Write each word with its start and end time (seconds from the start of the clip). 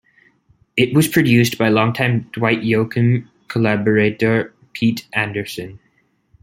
It 0.75 0.95
was 0.95 1.07
produced 1.07 1.59
by 1.59 1.69
longtime 1.69 2.21
Dwight 2.33 2.61
Yoakam 2.61 3.27
collaborator 3.47 4.51
Pete 4.73 5.07
Anderson. 5.13 5.77